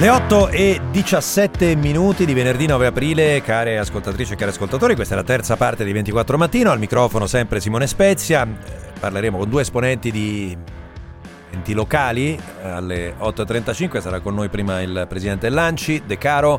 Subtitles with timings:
[0.00, 5.12] Le 8 e 17 minuti di venerdì 9 aprile, care ascoltatrici e cari ascoltatori, questa
[5.12, 9.50] è la terza parte di 24 mattino, al microfono sempre Simone Spezia, eh, parleremo con
[9.50, 10.56] due esponenti di
[11.50, 12.40] enti locali.
[12.62, 16.58] Alle 8.35, sarà con noi prima il presidente Lanci, De Caro,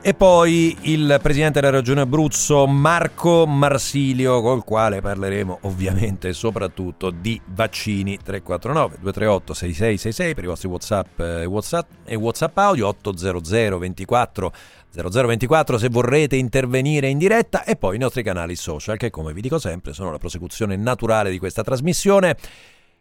[0.00, 7.40] e poi il presidente della regione Abruzzo Marco Marsilio col quale parleremo ovviamente soprattutto di
[7.46, 8.16] vaccini.
[8.16, 14.52] 349 238 6666 per i vostri whatsapp e whatsapp, e whatsapp audio 800 24
[14.90, 17.64] 0024 se vorrete intervenire in diretta.
[17.64, 21.30] E poi i nostri canali social che come vi dico sempre sono la prosecuzione naturale
[21.30, 22.36] di questa trasmissione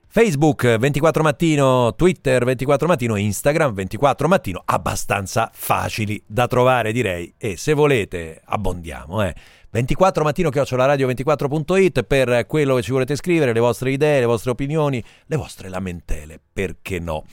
[0.10, 7.58] Facebook 24 mattino, Twitter 24 mattino, Instagram 24 mattino, abbastanza facili da trovare direi e
[7.58, 9.36] se volete abbondiamo eh.
[9.70, 15.04] 24 mattino chiocciolaradio24.it per quello che ci volete scrivere, le vostre idee, le vostre opinioni,
[15.26, 17.26] le vostre lamentele, perché no.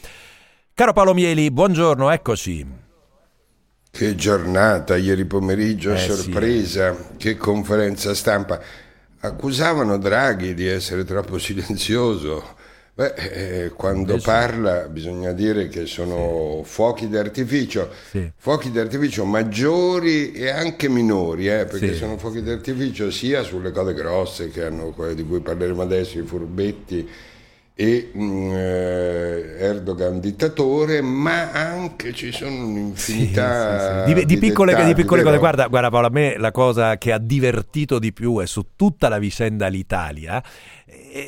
[0.74, 2.66] Caro Paolo Mieli, buongiorno, eccoci.
[3.88, 7.16] Che giornata ieri pomeriggio, eh, sorpresa, sì.
[7.18, 8.60] che conferenza stampa.
[9.20, 12.62] Accusavano Draghi di essere troppo silenzioso
[12.96, 14.24] Beh, eh, quando Invece...
[14.24, 16.70] parla bisogna dire che sono sì.
[16.70, 18.30] fuochi d'artificio, sì.
[18.36, 21.98] fuochi d'artificio maggiori e anche minori, eh, perché sì.
[21.98, 26.22] sono fuochi d'artificio sia sulle cose grosse che hanno, quelle di cui parleremo adesso, i
[26.22, 27.08] furbetti
[27.76, 34.14] e mh, mm, eh, Erdogan dittatore, ma anche ci sono un'infinità sì, sì, sì.
[34.14, 35.38] Di, di, piccole, dettagli, di, piccole, cose.
[35.38, 39.08] Guarda, guarda Paolo, a me la cosa che ha divertito di più è su tutta
[39.08, 40.42] la vicenda l'Italia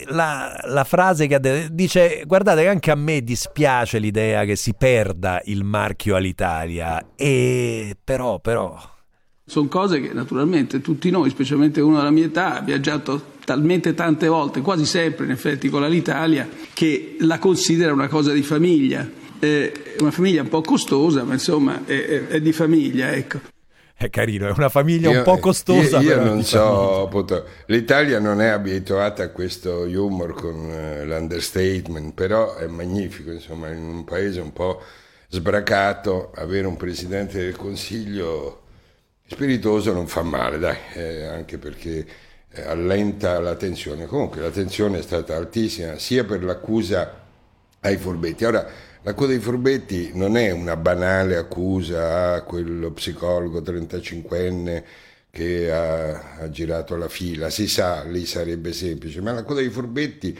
[0.09, 4.75] la, la, frase che detto, dice guardate che anche a me dispiace l'idea che si
[4.75, 8.79] perda il marchio all'Italia e però però
[9.47, 14.27] sono cose che naturalmente tutti noi, specialmente uno della mia età, ha viaggiato talmente tante
[14.27, 19.09] volte, quasi sempre in effetti con l'Italia, che la considera una cosa di famiglia.
[19.39, 23.41] È una famiglia un po' costosa, ma insomma è, è, è di famiglia, ecco
[23.99, 26.01] è carino, è una famiglia io, un po' costosa.
[26.01, 32.13] Io, io non so, appunto, l'Italia non è abituata a questo humor con uh, l'understatement,
[32.13, 34.83] però è magnifico, insomma, in un paese un po'
[35.29, 38.65] sbracato, avere un Presidente del Consiglio
[39.27, 42.07] spiritoso non fa male, dai, eh, anche perché
[42.51, 44.07] eh, allenta la tensione.
[44.07, 47.25] Comunque la tensione è stata altissima sia per l'accusa
[47.81, 48.45] ai furbetti.
[48.45, 48.67] Ora,
[49.07, 54.83] L'accusa dei furbetti non è una banale accusa a quello psicologo 35enne
[55.31, 60.37] che ha, ha, girato la fila, si sa, lì sarebbe semplice, ma l'accusa dei furbetti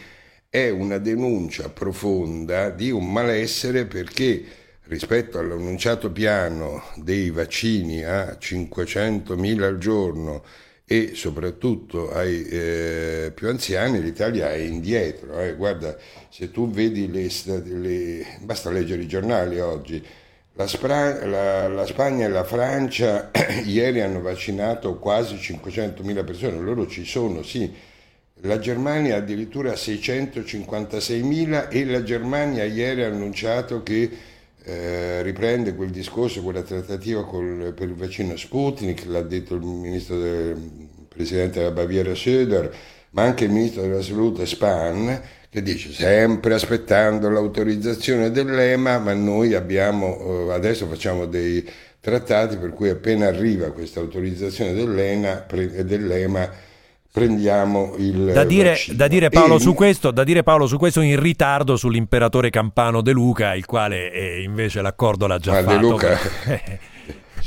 [0.49, 4.45] è una denuncia profonda di un malessere perché
[4.89, 10.45] rispetto all'annunciato piano dei vaccini a 500.000 al giorno
[10.89, 15.41] e soprattutto ai eh, più anziani l'Italia è indietro.
[15.41, 15.55] Eh.
[15.57, 15.97] Guarda,
[16.29, 17.29] se tu vedi le,
[17.65, 20.01] le, basta leggere i giornali oggi,
[20.55, 23.31] la, Spra- la, la Spagna e la Francia
[23.67, 27.95] ieri hanno vaccinato quasi 500.000 persone, loro ci sono, sì.
[28.41, 34.11] La Germania addirittura 656.000 e la Germania ieri ha annunciato che
[34.69, 40.19] eh, riprende quel discorso, quella trattativa col, per il vaccino Sputnik, l'ha detto il ministro
[40.19, 40.57] del
[41.07, 42.75] presidente della Baviera Söder,
[43.11, 49.55] ma anche il ministro della salute Spahn, che dice sempre aspettando l'autorizzazione dell'EMA, ma noi
[49.55, 51.65] abbiamo, eh, adesso facciamo dei
[52.01, 56.51] trattati per cui appena arriva questa autorizzazione dell'EMA, dell'EMA
[57.17, 59.61] prendiamo il da dire, da dire, Paolo, e...
[59.61, 64.13] su questo, da dire Paolo su questo in ritardo sull'imperatore campano De Luca, il quale
[64.13, 65.73] eh, invece l'accordo l'ha già Ma fatto.
[65.73, 66.19] De Luca...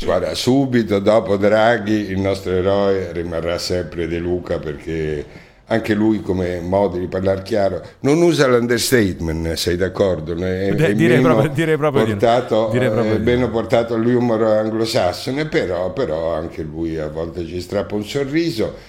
[0.02, 5.24] Guarda, subito dopo Draghi il nostro eroe rimarrà sempre De Luca perché
[5.66, 10.34] anche lui come modo di parlare chiaro non usa l'understatement sei d'accordo?
[10.34, 15.94] È, è direi, proprio, direi proprio portato, direi proprio è meno portato all'humor anglosassone però,
[15.94, 18.89] però anche lui a volte ci strappa un sorriso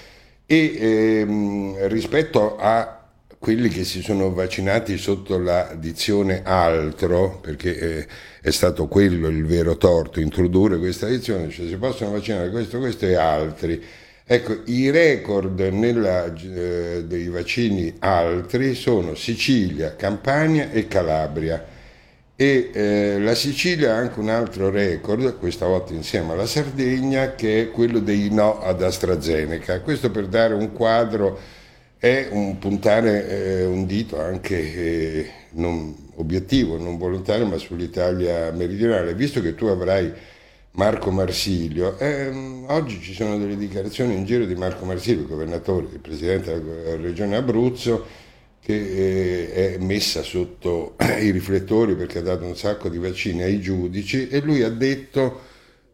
[0.51, 0.73] e
[1.21, 3.07] ehm, rispetto a
[3.39, 8.07] quelli che si sono vaccinati sotto la dizione altro, perché eh,
[8.41, 13.05] è stato quello il vero torto, introdurre questa dizione, cioè si possono vaccinare questo, questo
[13.05, 13.81] e altri.
[14.25, 21.70] Ecco, i record nella, eh, dei vaccini altri sono Sicilia, Campania e Calabria
[22.41, 27.61] e eh, la Sicilia ha anche un altro record, questa volta insieme alla Sardegna, che
[27.61, 29.81] è quello dei no ad AstraZeneca.
[29.81, 31.37] Questo per dare un quadro
[31.99, 39.13] è un puntare eh, un dito anche eh, non obiettivo, non volontario, ma sull'Italia meridionale.
[39.13, 40.11] Visto che tu avrai
[40.71, 45.99] Marco Marsilio, ehm, oggi ci sono delle dichiarazioni in giro di Marco Marsilio, governatore, il
[45.99, 48.29] presidente della regione Abruzzo,
[48.63, 48.73] che
[49.53, 54.27] eh, è messa sotto i riflettori perché ha dato un sacco di vaccini ai giudici
[54.27, 55.49] e lui ha detto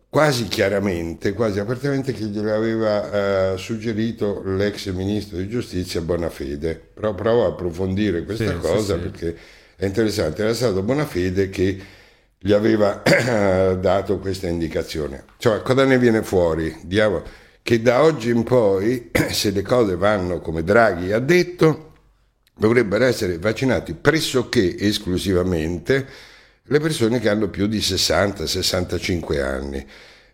[0.10, 6.82] quasi chiaramente, quasi apertamente che gliel'aveva eh, suggerito l'ex ministro di giustizia Bonafede.
[6.94, 9.38] Però provo a approfondire questa sì, cosa sì, perché
[9.76, 10.42] è interessante.
[10.42, 11.80] Era stato Bonafede che
[12.40, 13.02] gli aveva
[13.80, 15.24] dato questa indicazione.
[15.38, 16.76] Cioè, cosa ne viene fuori?
[16.84, 17.22] Diamo
[17.62, 21.87] che da oggi in poi, se le cose vanno come Draghi ha detto,
[22.58, 26.06] dovrebbero essere vaccinati pressoché esclusivamente
[26.64, 29.86] le persone che hanno più di 60-65 anni.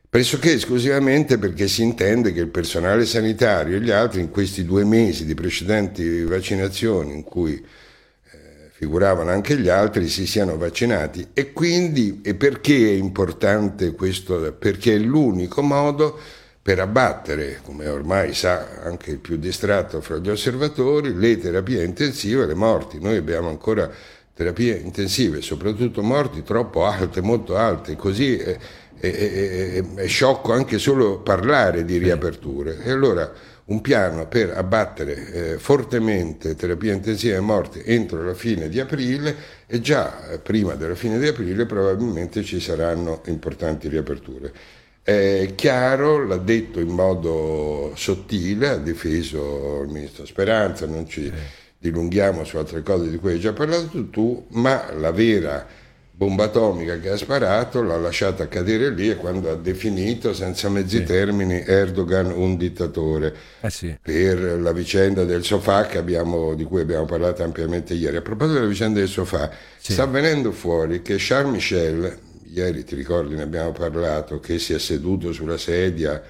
[0.10, 4.84] Pressoché esclusivamente perché si intende che il personale sanitario e gli altri in questi due
[4.84, 8.38] mesi di precedenti vaccinazioni in cui eh,
[8.72, 14.54] figuravano anche gli altri si siano vaccinati e quindi e perché è importante questo?
[14.54, 16.20] Perché è l'unico modo
[16.64, 22.44] per abbattere, come ormai sa anche il più distratto fra gli osservatori, le terapie intensive
[22.44, 23.02] e le morti.
[23.02, 23.92] Noi abbiamo ancora
[24.34, 28.58] terapie intensive, soprattutto morti troppo alte, molto alte, così è,
[28.98, 32.82] è, è, è sciocco anche solo parlare di riaperture.
[32.82, 33.30] E allora
[33.66, 39.36] un piano per abbattere eh, fortemente terapie intensive e morti entro la fine di aprile
[39.68, 44.82] e già eh, prima della fine di aprile probabilmente ci saranno importanti riaperture.
[45.04, 51.32] È chiaro, l'ha detto in modo sottile, ha difeso il ministro Speranza, non ci
[51.78, 55.68] dilunghiamo su altre cose di cui hai già parlato tu, ma la vera
[56.16, 60.98] bomba atomica che ha sparato l'ha lasciata cadere lì e quando ha definito senza mezzi
[60.98, 61.04] sì.
[61.04, 63.98] termini Erdogan un dittatore eh sì.
[64.00, 68.18] per la vicenda del sofà abbiamo, di cui abbiamo parlato ampiamente ieri.
[68.18, 69.92] A proposito della vicenda del sofà, sì.
[69.92, 72.18] sta venendo fuori che Charles Michel,
[72.54, 76.22] ieri ti ricordi ne abbiamo parlato, che si è seduto sulla sedia,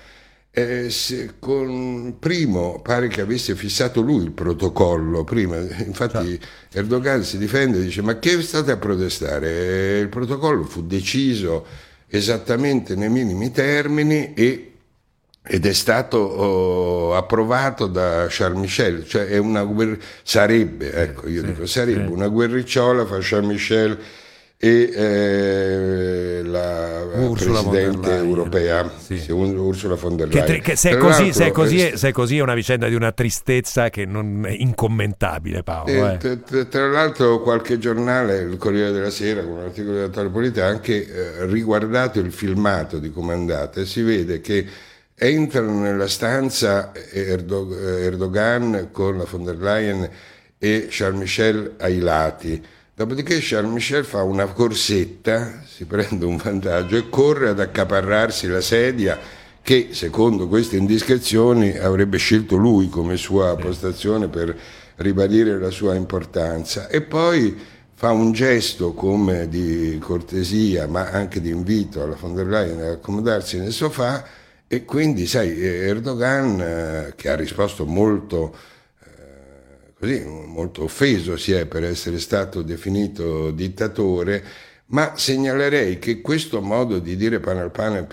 [0.56, 0.92] eh,
[1.40, 6.78] con, primo pare che avesse fissato lui il protocollo, prima, infatti certo.
[6.78, 10.00] Erdogan si difende e dice ma che state a protestare?
[10.00, 11.66] Il protocollo fu deciso
[12.08, 14.68] esattamente nei minimi termini e
[15.46, 21.42] ed è stato oh, approvato da Charles Michel, cioè è una guerra, sarebbe, ecco, io
[21.42, 22.12] sì, dico sarebbe sì.
[22.12, 24.00] una guerricciola fra Charles Michel
[24.64, 29.20] e eh, la Ursula Presidente europea, sì.
[29.20, 30.46] Sì, Ursula von der Leyen.
[30.46, 32.96] Che, che se, è così, se, è così, se, è così, è una vicenda di
[32.96, 36.12] una tristezza che non è incommentabile Paolo.
[36.12, 36.18] Eh.
[36.18, 40.32] Tra, tra, tra, l'altro qualche giornale, il Corriere della Sera, con un articolo di Antonio
[40.32, 44.66] Polita, ha anche eh, riguardato il filmato di come è andata e si vede che
[45.14, 50.10] entrano nella stanza Erdogan con la von der Leyen
[50.58, 52.64] e Charles Michel ai lati
[52.96, 58.62] Dopodiché Charles Michel fa una corsetta, si prende un vantaggio e corre ad accaparrarsi la
[58.62, 59.18] sedia
[59.64, 64.56] che, secondo queste indiscrezioni, avrebbe scelto lui come sua postazione per
[64.98, 66.88] ribadire la sua importanza.
[66.88, 67.58] E poi
[67.96, 72.92] fa un gesto come di cortesia, ma anche di invito alla von der Leyen ad
[72.92, 74.24] accomodarsi nel sofà
[74.68, 78.56] e quindi, sai, Erdogan, eh, che ha risposto molto
[80.04, 84.44] così, molto offeso si è per essere stato definito dittatore,
[84.88, 88.06] ma segnalerei che questo modo di dire pane al pane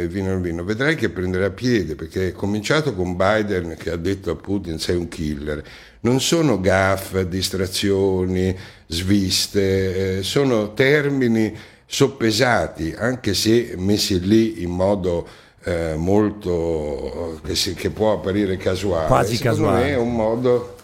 [0.00, 3.96] e vino al vino, vedrai che prenderà piede, perché è cominciato con Biden che ha
[3.96, 5.62] detto a Putin sei un killer.
[6.00, 8.56] Non sono gaff, distrazioni,
[8.88, 15.26] sviste, eh, sono termini soppesati, anche se messi lì in modo
[15.62, 19.06] eh, molto che, si, che, può apparire casuale.
[19.06, 19.90] Quasi casuale.
[19.90, 20.76] è un modo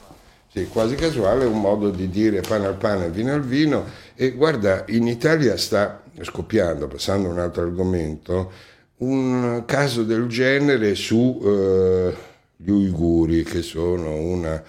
[0.55, 3.87] sì, quasi casuale, un modo di dire pane al pane, vino al vino.
[4.15, 8.53] E guarda, in Italia sta scoppiando, passando a un altro argomento,
[8.99, 12.15] un caso del genere su eh,
[12.57, 14.63] gli uiguri, che sono una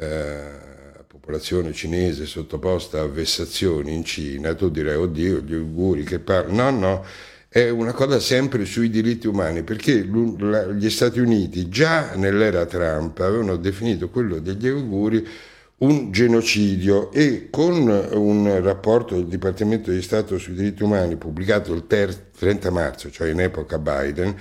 [0.00, 0.40] eh,
[1.06, 4.54] popolazione cinese sottoposta a vessazioni in Cina.
[4.54, 6.70] Tu direi, oddio, gli uiguri che parlano.
[6.70, 7.04] No, no
[7.48, 13.56] è una cosa sempre sui diritti umani, perché gli Stati Uniti già nell'era Trump avevano
[13.56, 15.26] definito quello degli uiguri
[15.78, 21.86] un genocidio e con un rapporto del Dipartimento di Stato sui diritti umani pubblicato il
[21.86, 24.34] 30 marzo, cioè in epoca Biden,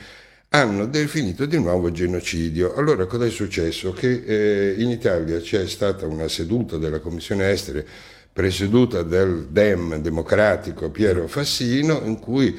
[0.50, 2.74] hanno definito di nuovo genocidio.
[2.76, 3.94] Allora cosa è successo?
[3.94, 7.86] Che eh, in Italia c'è stata una seduta della Commissione Estere
[8.34, 12.56] presieduta dal DEM democratico Piero Fassino in cui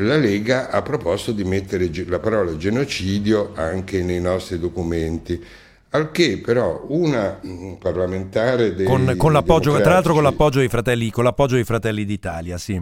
[0.00, 5.42] la Lega ha proposto di mettere la parola genocidio anche nei nostri documenti.
[5.90, 10.68] Al che però una mm, parlamentare dei, con, con l'appoggio, tra l'altro con l'appoggio dei
[10.68, 12.80] fratelli, con l'appoggio dei fratelli d'Italia, sì.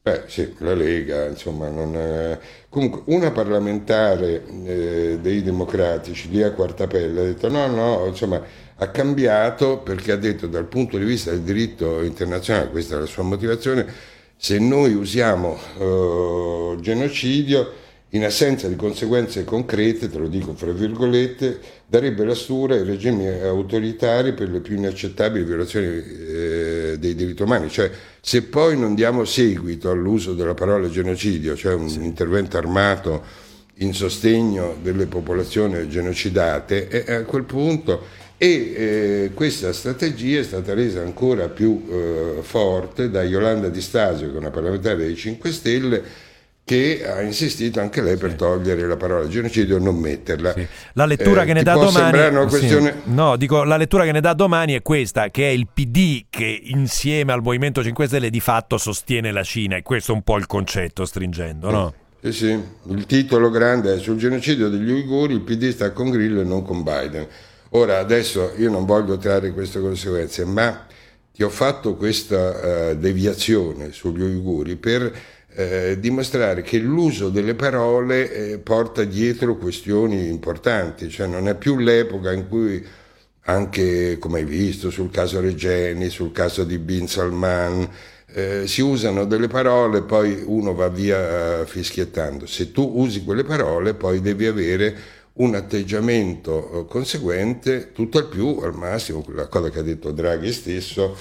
[0.00, 2.38] Beh, sì, la Lega, insomma, non è...
[2.70, 8.40] comunque una parlamentare eh, dei democratici lì a Quartapelle ha detto no, no, insomma,
[8.76, 13.06] ha cambiato perché ha detto dal punto di vista del diritto internazionale, questa è la
[13.06, 13.86] sua motivazione,
[14.40, 17.72] se noi usiamo eh, genocidio
[18.10, 23.26] in assenza di conseguenze concrete, te lo dico fra virgolette, darebbe la stura ai regimi
[23.26, 27.68] autoritari per le più inaccettabili violazioni eh, dei diritti umani.
[27.68, 27.90] Cioè,
[28.20, 32.02] se poi non diamo seguito all'uso della parola genocidio, cioè un sì.
[32.04, 33.22] intervento armato
[33.80, 40.72] in sostegno delle popolazioni genocidate, eh, a quel punto e eh, questa strategia è stata
[40.72, 45.50] resa ancora più eh, forte da Yolanda Di Stasio, che è una parlamentare dei 5
[45.50, 46.02] Stelle,
[46.64, 48.36] che ha insistito anche lei per sì.
[48.36, 50.52] togliere la parola genocidio e non metterla.
[50.52, 50.66] Sì.
[50.92, 52.92] La lettura eh, che ne dà domani questione...
[53.04, 53.12] sì.
[53.12, 56.60] No, dico la lettura che ne dà domani è questa, che è il PD che
[56.66, 60.36] insieme al Movimento 5 Stelle di fatto sostiene la Cina e questo è un po'
[60.36, 61.94] il concetto stringendo, no?
[62.20, 62.62] Sì, sì.
[62.90, 66.62] Il titolo grande è sul genocidio degli uiguri, il PD sta con Grillo e non
[66.62, 67.26] con Biden.
[67.70, 70.86] Ora, adesso io non voglio trarre queste conseguenze, ma
[71.32, 75.12] ti ho fatto questa uh, deviazione sugli uiguri per
[75.58, 81.78] eh, dimostrare che l'uso delle parole eh, porta dietro questioni importanti, cioè non è più
[81.78, 82.84] l'epoca in cui
[83.42, 87.88] anche come hai visto sul caso Regeni, sul caso di Bin Salman,
[88.32, 92.46] eh, si usano delle parole, poi uno va via eh, fischiettando.
[92.46, 94.96] Se tu usi quelle parole, poi devi avere
[95.38, 100.52] un atteggiamento eh, conseguente, tutto al più, al massimo, la cosa che ha detto Draghi
[100.52, 101.16] stesso,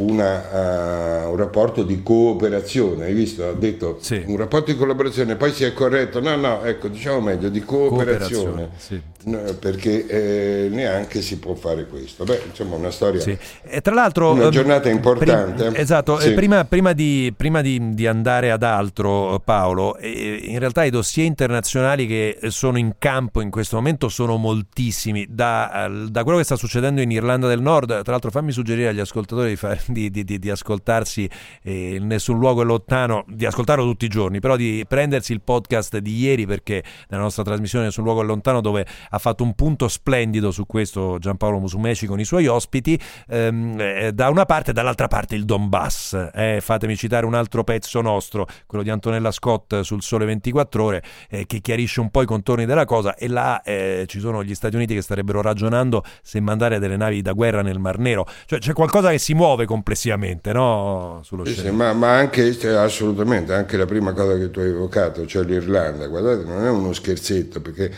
[0.00, 3.46] una, uh, un rapporto di cooperazione, hai visto?
[3.46, 4.22] Ha detto sì.
[4.26, 8.44] un rapporto di collaborazione, poi si è corretto, no, no, ecco, diciamo meglio, di cooperazione,
[8.44, 9.00] cooperazione sì.
[9.24, 12.24] No, perché eh, neanche si può fare questo.
[12.24, 13.36] Beh, insomma, una storia, sì.
[13.62, 15.64] e tra l'altro, una ehm, giornata importante.
[15.64, 16.32] Prim- esatto, sì.
[16.32, 22.06] prima, prima, di, prima di, di, andare ad altro, Paolo, in realtà i dossier internazionali
[22.06, 27.00] che sono in campo in questo momento sono moltissimi, da, da quello che sta succedendo
[27.00, 30.50] in Irlanda del Nord, tra l'altro fammi suggerire agli ascoltatori di fare di, di, di
[30.50, 31.28] ascoltarsi
[31.62, 35.98] eh, Nessun luogo è lontano, di ascoltarlo tutti i giorni, però di prendersi il podcast
[35.98, 39.88] di ieri perché nella nostra trasmissione Nessun luogo è lontano dove ha fatto un punto
[39.88, 42.98] splendido su questo Giampaolo Musumeci con i suoi ospiti,
[43.28, 46.30] ehm, eh, da una parte e dall'altra parte il Donbass.
[46.34, 51.02] Eh, fatemi citare un altro pezzo nostro, quello di Antonella Scott sul Sole 24 Ore,
[51.28, 54.54] eh, che chiarisce un po' i contorni della cosa e là eh, ci sono gli
[54.54, 58.26] Stati Uniti che starebbero ragionando se mandare delle navi da guerra nel Mar Nero.
[58.46, 61.20] Cioè c'è qualcosa che si muove complessivamente no?
[61.22, 64.68] sullo sì, sì, ma, ma, anche cioè, assolutamente anche la prima cosa che tu hai
[64.68, 67.92] evocato cioè l'Irlanda guardate non è uno scherzetto perché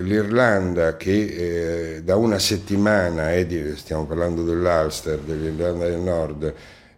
[0.00, 6.54] l'Irlanda che eh, da una settimana è di, stiamo parlando dell'Ulster dell'Irlanda del Nord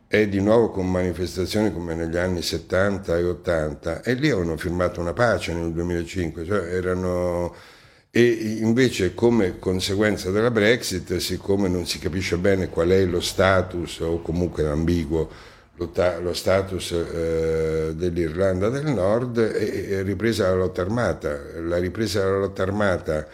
[0.07, 5.01] è di nuovo con manifestazioni come negli anni 70 e 80 e lì avevano firmato
[5.01, 7.55] una pace nel 2005 cioè erano
[8.15, 14.01] e invece come conseguenza della Brexit, siccome non si capisce bene qual è lo status
[14.01, 15.31] o comunque ambiguo
[15.77, 21.39] lo, ta- lo status eh, dell'Irlanda del Nord, è, è, ripresa la lotta armata.
[21.61, 23.27] La ripresa della lotta armata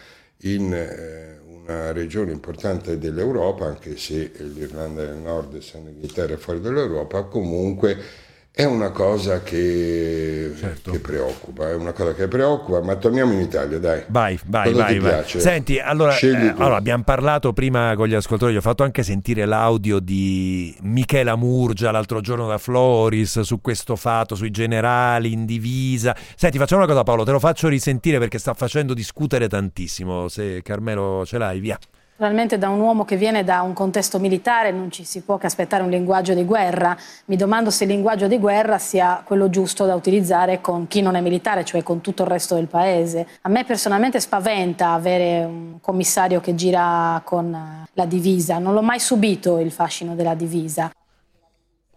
[0.42, 7.22] in eh, una regione importante dell'Europa, anche se l'Irlanda del Nord, essendo Inghilterra fuori dall'Europa,
[7.24, 8.26] comunque
[8.58, 10.90] è una cosa che, certo.
[10.90, 14.02] che, preoccupa, è una cosa che preoccupa, ma torniamo in Italia, dai.
[14.08, 14.98] Vai, vai, cosa vai.
[14.98, 15.24] vai.
[15.28, 19.44] Senti, allora, eh, allora, abbiamo parlato prima con gli ascoltatori, gli ho fatto anche sentire
[19.44, 26.16] l'audio di Michela Murgia l'altro giorno da Floris su questo fatto, sui generali in divisa.
[26.34, 30.62] Senti, facciamo una cosa Paolo, te lo faccio risentire perché sta facendo discutere tantissimo, se
[30.62, 31.78] Carmelo ce l'hai, via.
[32.20, 35.46] Naturalmente da un uomo che viene da un contesto militare non ci si può che
[35.46, 36.96] aspettare un linguaggio di guerra.
[37.26, 41.14] Mi domando se il linguaggio di guerra sia quello giusto da utilizzare con chi non
[41.14, 43.24] è militare, cioè con tutto il resto del paese.
[43.42, 47.56] A me personalmente spaventa avere un commissario che gira con
[47.92, 48.58] la divisa.
[48.58, 50.90] Non l'ho mai subito il fascino della divisa.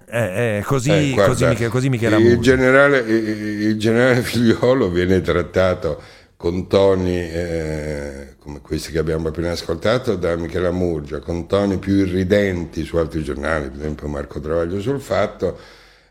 [0.08, 5.22] Eh, eh, così, eh, guarda, così, Michele, così Michele il generale, il generale Figliolo viene
[5.22, 6.00] trattato
[6.42, 11.98] con toni eh, come questi che abbiamo appena ascoltato da Michela Murgia, con toni più
[11.98, 15.56] irridenti su altri giornali, per esempio Marco Travaglio sul fatto,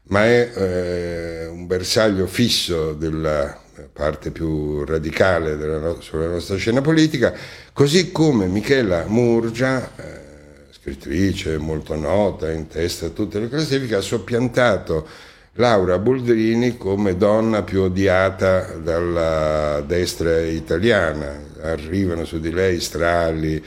[0.05, 3.61] ma è eh, un bersaglio fisso della
[3.93, 7.35] parte più radicale no- sulla nostra scena politica,
[7.73, 14.01] così come Michela Murgia, eh, scrittrice molto nota, in testa a tutte le classifiche, ha
[14.01, 15.09] soppiantato
[15.55, 21.49] Laura Boldrini come donna più odiata dalla destra italiana.
[21.63, 23.63] Arrivano su di lei strali,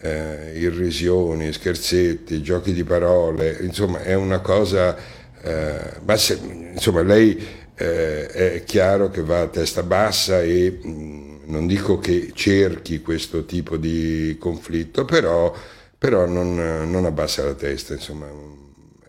[0.00, 4.96] eh, irrisioni, scherzetti, giochi di parole, insomma è una cosa
[5.44, 6.38] eh, ma se,
[6.72, 7.36] insomma lei
[7.74, 13.00] eh, è chiaro che va a testa bassa e mh, mm, non dico che cerchi
[13.02, 15.52] questo tipo di conflitto, però,
[15.98, 16.54] però non,
[16.88, 18.26] non, abbassa la testa, insomma,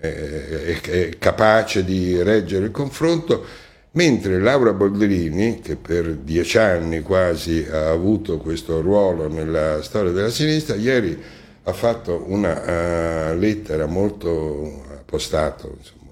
[0.10, 3.46] è capace di reggere il confronto
[3.92, 10.30] mentre Laura Boldrini, che per dieci anni quasi ha avuto questo ruolo nella storia della
[10.30, 11.18] sinistra, ieri
[11.64, 16.12] ha fatto una uh, lettera molto, ha postato insomma,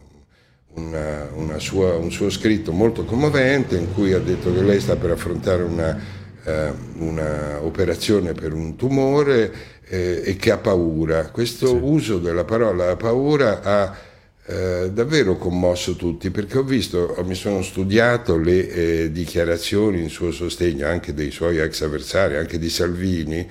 [0.76, 4.96] una, una sua, un suo scritto molto commovente in cui ha detto che lei sta
[4.96, 6.00] per affrontare una,
[6.46, 9.52] uh, una operazione per un tumore
[9.92, 11.30] eh, e che ha paura.
[11.30, 11.78] Questo sì.
[11.82, 13.98] uso della parola paura ha
[14.46, 20.32] eh, davvero commosso tutti perché ho visto, mi sono studiato le eh, dichiarazioni in suo
[20.32, 23.46] sostegno anche dei suoi ex avversari, anche di Salvini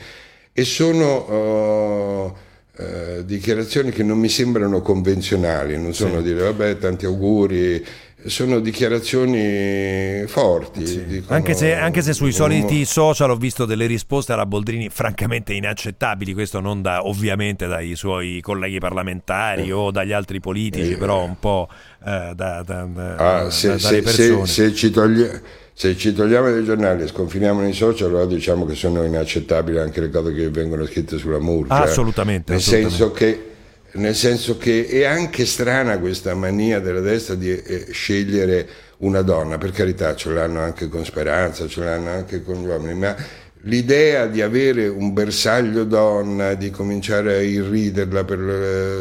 [0.52, 2.34] e sono
[2.74, 6.22] uh, dichiarazioni che non mi sembrano convenzionali, non sono sì.
[6.24, 7.84] dire vabbè tanti auguri,
[8.26, 10.86] sono dichiarazioni forti.
[10.86, 11.04] Sì.
[11.04, 15.52] Dicono, anche, se, anche, se, sui soliti social ho visto delle risposte alla Boldrini francamente
[15.52, 19.72] inaccettabili, questo non da, ovviamente dai suoi colleghi parlamentari eh.
[19.72, 20.96] o dagli altri politici, eh.
[20.96, 21.68] però un po'
[22.04, 27.06] eh, da, da, ah, se, se, se, ci toglie, se ci togliamo dai giornali e
[27.06, 31.40] sconfiniamo nei social, allora diciamo che sono inaccettabili anche le cose che vengono scritte sulla
[31.40, 31.74] murgia.
[31.74, 32.52] Ah, assolutamente.
[32.52, 32.96] Nel assolutamente.
[32.96, 33.49] senso che
[33.92, 38.68] nel senso che è anche strana questa mania della destra di eh, scegliere
[38.98, 42.94] una donna, per carità ce l'hanno anche con Speranza, ce l'hanno anche con gli uomini,
[42.94, 43.16] ma
[43.62, 48.38] l'idea di avere un bersaglio donna, di cominciare a irriderla per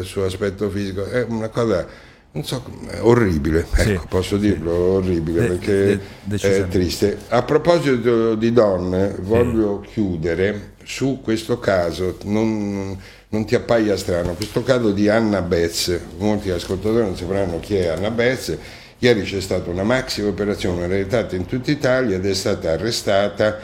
[0.00, 1.86] il suo aspetto fisico, è una cosa
[2.32, 2.64] non so,
[3.00, 7.18] orribile, ecco, sì, posso dirlo, orribile, de, perché de, è triste.
[7.28, 9.94] A proposito di donne, voglio sì.
[9.94, 12.96] chiudere su questo caso, non,
[13.30, 17.88] non, ti appaia strano, questo caso di Anna Betz, molti ascoltatori non sapranno chi è
[17.88, 18.56] Anna Betz,
[18.98, 23.58] ieri c'è stata una maxi operazione realizzata in tutta Italia ed è stata arrestata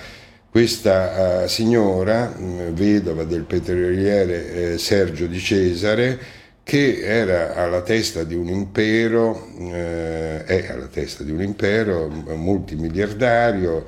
[0.51, 2.35] questa uh, signora,
[2.73, 6.19] vedova del petroliere eh, Sergio Di Cesare,
[6.63, 13.85] che era alla testa di un impero, eh, è alla testa di un impero multimiliardario,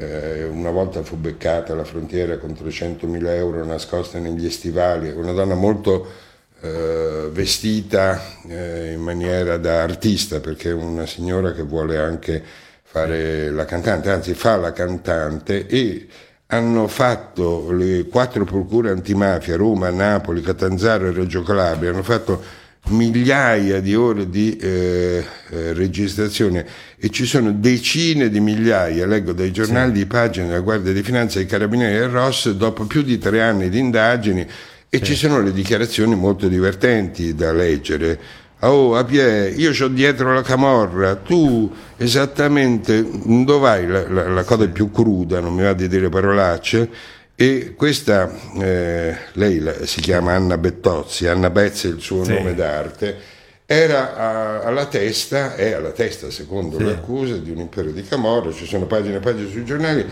[0.00, 5.54] eh, una volta fu beccata alla frontiera con 300.000 euro nascoste negli stivali, una donna
[5.54, 6.06] molto
[6.62, 12.42] eh, vestita eh, in maniera da artista, perché è una signora che vuole anche
[12.82, 16.08] fare la cantante, anzi fa la cantante e
[16.46, 22.42] hanno fatto le quattro procure antimafia, Roma, Napoli, Catanzaro e Reggio Calabria, hanno fatto
[22.88, 26.66] migliaia di ore di eh, eh, registrazione
[26.98, 29.98] e ci sono decine di migliaia, leggo dai giornali sì.
[29.98, 33.68] di pagine della Guardia di Finanza e Carabinieri del Ross, dopo più di tre anni
[33.68, 34.46] di indagini
[34.88, 35.04] e sì.
[35.04, 41.16] ci sono le dichiarazioni molto divertenti da leggere Oh, Apie, io ho dietro la camorra,
[41.16, 43.86] tu esattamente dove vai?
[43.86, 46.90] La, la, la cosa più cruda, non mi va di dire parolacce.
[47.40, 52.34] E questa, eh, lei si chiama Anna Bettozzi, Anna Bezzi è il suo sì.
[52.34, 53.16] nome d'arte,
[53.64, 56.84] era a, alla testa, è alla testa secondo sì.
[56.84, 60.04] l'accusa di un impero di Camorra, ci sono pagine e pagine sui giornali,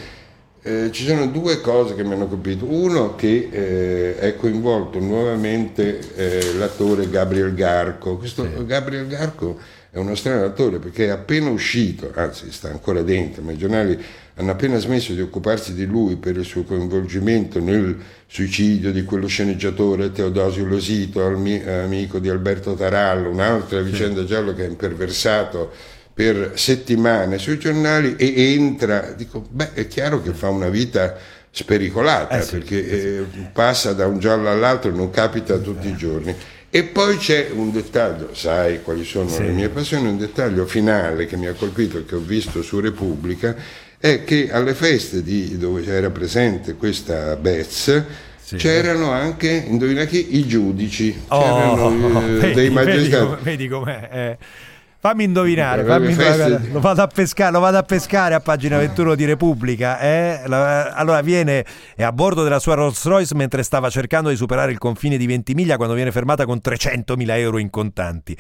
[0.63, 2.65] eh, ci sono due cose che mi hanno colpito.
[2.65, 8.17] Uno che eh, è coinvolto nuovamente eh, l'attore Gabriel Garco.
[8.17, 8.65] Questo sì.
[8.65, 9.59] Gabriel Garco
[9.99, 14.01] è uno strano attore perché è appena uscito, anzi sta ancora dentro, ma i giornali
[14.37, 19.27] hanno appena smesso di occuparsi di lui per il suo coinvolgimento nel suicidio di quello
[19.27, 25.73] sceneggiatore Teodosio Losito, amico di Alberto Tarallo, un'altra vicenda giallo che ha imperversato
[26.15, 31.17] per settimane sui giornali e entra, dico, beh, è chiaro che fa una vita
[31.51, 33.07] spericolata eh sì, perché sì.
[33.07, 36.35] Eh, passa da un giorno all'altro, non capita tutti i giorni.
[36.71, 39.43] E poi c'è un dettaglio, sai quali sono sì.
[39.43, 42.79] le mie passioni, un dettaglio finale che mi ha colpito e che ho visto su
[42.79, 43.57] Repubblica,
[43.99, 48.05] è che alle feste di, dove era presente questa Bez,
[48.43, 48.57] sì.
[48.57, 53.43] c'erano anche, indovina chi, i giudici, oh, c'erano eh, vedi, dei magistrati.
[53.43, 54.09] Vedi, com'è.
[54.13, 54.67] Eh
[55.01, 56.61] Fammi indovinare, fammi indovinare.
[56.73, 60.01] Lo, vado a pescare, lo vado a pescare a pagina 21 di Repubblica.
[60.01, 60.41] Eh?
[60.45, 64.79] Allora viene è a bordo della sua Rolls Royce mentre stava cercando di superare il
[64.79, 68.37] confine di Ventimiglia quando viene fermata con 300.000 euro in contanti.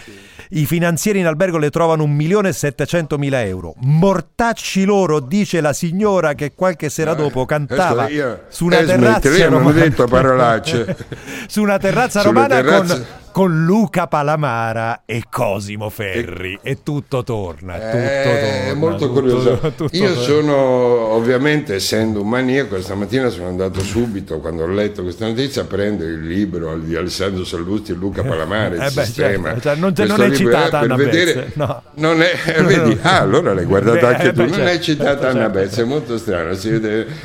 [0.51, 3.75] I finanzieri in albergo le trovano 1.700.000 euro.
[3.77, 8.09] Mortacci loro, dice la signora che qualche sera dopo cantava
[8.49, 10.61] su una terrazza romana.
[11.47, 17.74] su una terrazza romana con con Luca Palamara e Cosimo Ferri e, e tutto torna.
[17.74, 19.58] Tutto è torna, molto tutto, curioso.
[19.58, 20.22] Tutto, Io torna.
[20.22, 25.64] sono ovviamente, essendo un maniaco, stamattina sono andato subito quando ho letto questa notizia a
[25.64, 28.74] prendere il libro di Alessandro Sallusti e Luca Palamara.
[28.74, 29.48] Il eh beh, sistema.
[29.48, 31.82] Certo, cioè, non, non è citata Anna vedere, no.
[31.94, 34.42] non è, vedi, ah, allora l'hai guardata beh, anche tu.
[34.42, 36.56] Beh, non certo, è citata certo, Anna Bezza, è molto strano.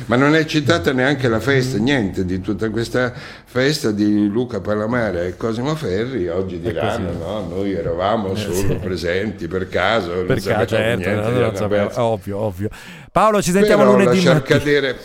[0.06, 3.12] Ma non è citata neanche la festa, niente di tutta questa
[3.54, 6.26] festa di Luca Palamara e Cosimo Ferri.
[6.26, 7.46] Oggi diranno, no?
[7.46, 8.74] Noi eravamo eh, solo sì.
[8.82, 10.24] presenti per caso.
[10.24, 12.68] Per caso, certo, niente, ovvio, ovvio.
[13.12, 14.42] Paolo, ci sentiamo Però lunedì mattina.
[14.42, 14.96] Cadere...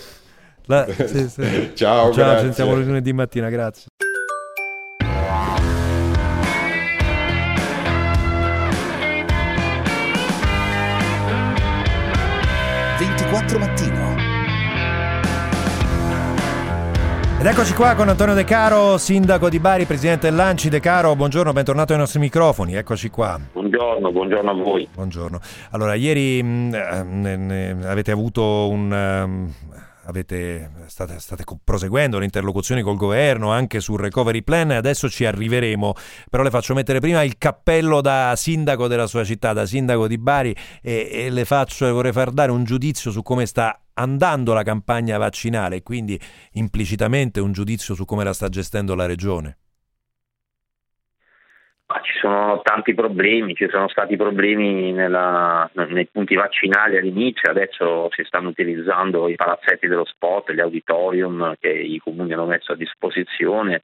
[0.65, 0.87] La...
[0.89, 1.71] Sì, sì.
[1.75, 3.85] Ciao, Ciao ci sentiamo lunedì mattina, grazie.
[17.39, 20.67] Ed eccoci qua con Antonio De Caro, sindaco di Bari, presidente dell'Anci.
[20.67, 22.73] De Caro, buongiorno, bentornato ai nostri microfoni.
[22.73, 23.39] Eccoci qua.
[23.53, 24.89] Buongiorno, buongiorno a voi.
[24.93, 25.39] Buongiorno.
[25.69, 29.53] Allora, ieri mh, mm, eh, avete avuto un, um,
[30.03, 35.23] avete, state, state, proseguendo le interlocuzioni col governo anche sul recovery plan e adesso ci
[35.23, 35.93] arriveremo,
[36.29, 40.17] però le faccio mettere prima il cappello da sindaco della sua città, da sindaco di
[40.17, 44.63] Bari e, e le faccio, vorrei far dare un giudizio su come sta andando la
[44.63, 46.19] campagna vaccinale e quindi
[46.53, 49.57] implicitamente un giudizio su come la sta gestendo la regione.
[52.03, 58.23] Ci sono tanti problemi, ci sono stati problemi nella, nei punti vaccinali all'inizio, adesso si
[58.25, 63.81] stanno utilizzando i palazzetti dello sport, gli auditorium che i comuni hanno messo a disposizione,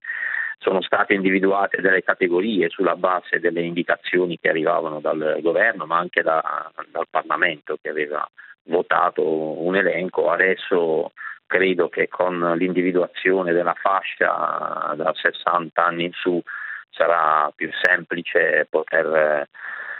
[0.58, 6.22] sono state individuate delle categorie sulla base delle indicazioni che arrivavano dal governo ma anche
[6.22, 8.28] da, dal Parlamento che aveva
[8.64, 9.22] votato
[9.62, 11.12] un elenco, adesso
[11.46, 16.42] credo che con l'individuazione della fascia da 60 anni in su
[16.90, 19.48] sarà più semplice poter,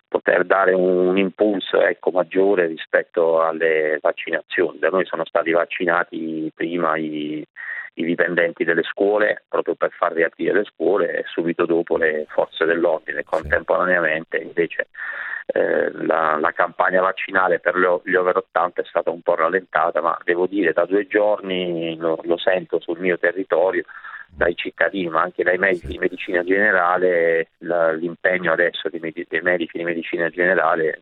[0.08, 4.78] poter dare un impulso ecco, maggiore rispetto alle vaccinazioni.
[4.78, 7.46] Da noi sono stati vaccinati prima i,
[7.98, 12.64] i dipendenti delle scuole proprio per far riaprire le scuole e subito dopo le forze
[12.64, 13.24] dell'ordine.
[13.24, 14.88] Contemporaneamente invece
[15.46, 20.18] eh, la, la, campagna vaccinale per gli over 80 è stata un po' rallentata, ma
[20.24, 23.84] devo dire da due giorni lo, lo sento sul mio territorio
[24.28, 29.40] dai cittadini ma anche dai medici di medicina generale, la, l'impegno adesso dei, med- dei,
[29.40, 31.00] medici di medicina generale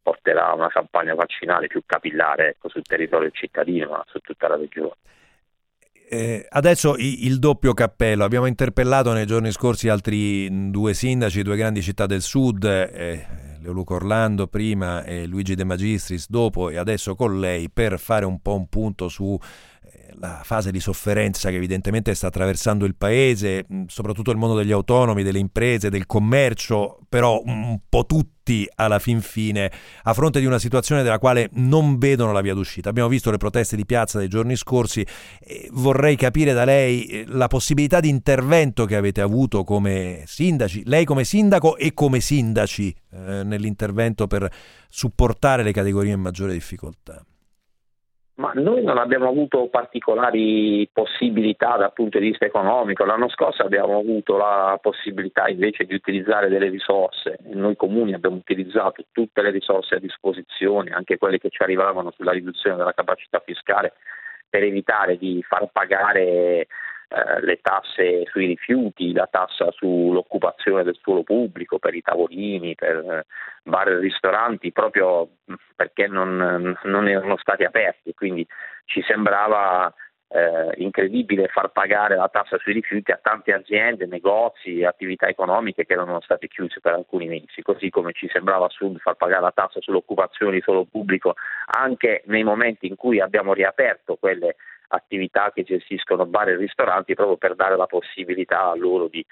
[0.00, 4.56] porterà a una campagna vaccinale più capillare ecco, sul territorio cittadino ma su tutta la
[4.56, 4.94] regione.
[6.08, 11.82] Eh, adesso il doppio cappello, abbiamo interpellato nei giorni scorsi altri due sindaci, due grandi
[11.82, 13.26] città del sud, eh,
[13.60, 18.40] Leoluco Orlando prima e Luigi De Magistris dopo e adesso con lei per fare un
[18.40, 19.36] po' un punto su
[20.18, 25.22] la fase di sofferenza che evidentemente sta attraversando il paese, soprattutto il mondo degli autonomi,
[25.22, 29.70] delle imprese, del commercio, però un po' tutti alla fin fine
[30.02, 32.88] a fronte di una situazione della quale non vedono la via d'uscita.
[32.88, 35.04] Abbiamo visto le proteste di piazza dei giorni scorsi
[35.72, 41.04] vorrei capire da lei eh, la possibilità di intervento che avete avuto come sindaci, lei
[41.04, 44.48] come sindaco e come sindaci eh, nell'intervento per
[44.88, 47.24] supportare le categorie in maggiore difficoltà.
[48.36, 53.06] Ma noi non abbiamo avuto particolari possibilità dal punto di vista economico.
[53.06, 57.38] L'anno scorso abbiamo avuto la possibilità invece di utilizzare delle risorse.
[57.52, 62.32] Noi comuni abbiamo utilizzato tutte le risorse a disposizione, anche quelle che ci arrivavano sulla
[62.32, 63.94] riduzione della capacità fiscale,
[64.50, 66.66] per evitare di far pagare
[67.08, 72.96] eh, le tasse sui rifiuti, la tassa sull'occupazione del suolo pubblico per i tavolini, per
[72.96, 73.26] eh,
[73.62, 75.28] bar e ristoranti, proprio
[75.74, 78.12] perché non, non erano stati aperti.
[78.12, 78.46] Quindi
[78.86, 79.92] ci sembrava
[80.28, 85.92] eh, incredibile far pagare la tassa sui rifiuti a tante aziende, negozi, attività economiche che
[85.92, 89.80] erano state chiuse per alcuni mesi, così come ci sembrava assurdo far pagare la tassa
[89.80, 91.34] sull'occupazione di suolo pubblico
[91.66, 94.56] anche nei momenti in cui abbiamo riaperto quelle
[94.88, 99.24] attività che gestiscono bar e ristoranti proprio per dare la possibilità a loro di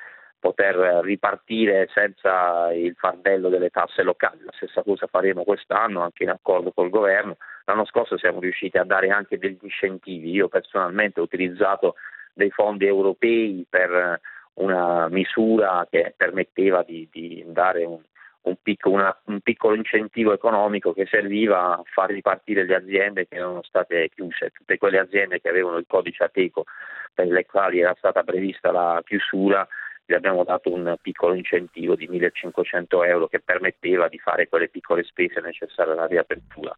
[0.44, 4.44] poter ripartire senza il fardello delle tasse locali.
[4.44, 7.38] La stessa cosa faremo quest'anno anche in accordo col governo.
[7.64, 10.30] L'anno scorso siamo riusciti a dare anche degli incentivi.
[10.32, 11.94] Io personalmente ho utilizzato
[12.34, 14.20] dei fondi europei per
[14.54, 18.00] una misura che permetteva di, di dare un,
[18.44, 23.36] un, piccolo, una, un piccolo incentivo economico che serviva a far ripartire le aziende che
[23.36, 26.64] erano state chiuse, tutte quelle aziende che avevano il codice ateco
[27.12, 29.66] per le quali era stata prevista la chiusura
[30.06, 35.02] gli abbiamo dato un piccolo incentivo di 1500 euro che permetteva di fare quelle piccole
[35.02, 36.76] spese necessarie alla riapertura.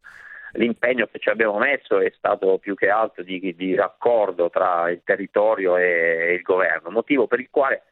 [0.52, 5.00] L'impegno che ci abbiamo messo è stato più che altro di, di raccordo tra il
[5.04, 7.82] territorio e il governo, motivo per il quale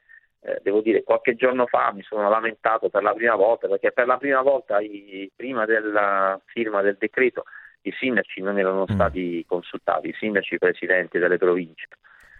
[0.46, 4.06] eh, devo dire, qualche giorno fa mi sono lamentato per la prima volta, perché per
[4.06, 7.44] la prima volta i, prima della firma del decreto
[7.82, 8.94] i sindaci non erano mm.
[8.94, 11.88] stati consultati, i sindaci presidenti delle province.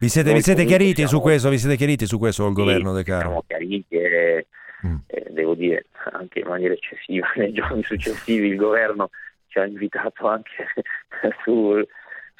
[0.00, 1.48] Vi siete, vi siete chiariti siamo, su questo?
[1.48, 3.20] Vi siete chiariti su questo col sì, governo De Caro?
[3.20, 4.46] Siamo chiariti e,
[4.86, 4.96] mm.
[5.06, 9.08] e devo dire anche in maniera eccessiva nei giorni successivi il governo
[9.48, 10.50] ci ha invitato anche
[11.42, 11.82] su,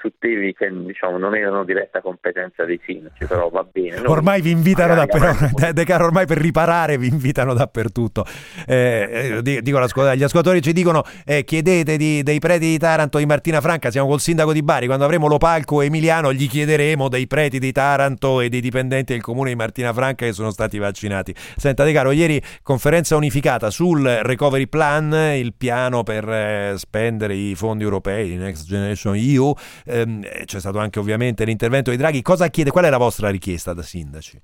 [0.05, 3.97] su temi che diciamo, non erano diretta competenza dei sindaci, però va bene.
[3.97, 8.27] Noi ormai vi invitano dappertutto, De Caro, ormai per riparare vi invitano dappertutto.
[8.67, 13.25] Eh, eh dico, gli ascoltatori ci dicono eh, chiedete di, dei preti di Taranto di
[13.25, 17.59] Martina Franca, siamo col sindaco di Bari, quando avremo Lopalco Emiliano gli chiederemo dei preti
[17.59, 21.35] di Taranto e dei dipendenti del comune di Martina Franca che sono stati vaccinati.
[21.57, 27.55] Senta De Caro, ieri conferenza unificata sul recovery plan, il piano per eh, spendere i
[27.55, 29.55] fondi europei, Next Generation EU,
[29.95, 32.23] ehm, c'è stato anche ovviamente l'intervento di Draghi.
[32.23, 32.71] Cosa chiede?
[32.71, 34.41] Qual è la vostra richiesta da sindaci?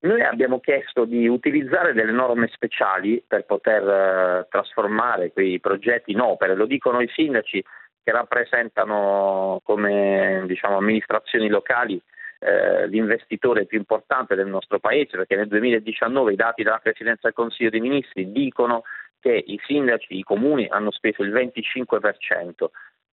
[0.00, 6.20] Noi abbiamo chiesto di utilizzare delle norme speciali per poter eh, trasformare quei progetti in
[6.20, 7.64] opere, lo dicono i sindaci
[8.04, 12.00] che rappresentano come diciamo, amministrazioni locali
[12.38, 17.32] eh, l'investitore più importante del nostro paese, perché nel 2019 i dati della Presidenza del
[17.32, 18.84] Consiglio dei Ministri dicono
[19.20, 22.68] che i sindaci, i comuni hanno speso il 25%